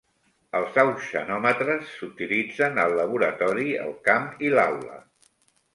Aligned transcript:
Els 0.59 0.77
auxanòmetres 0.83 1.91
s'utilitzen 1.99 2.83
al 2.87 2.97
laboratori, 3.03 3.71
el 3.87 3.95
camp 4.11 4.31
i 4.49 4.55
l'aula. 4.59 5.01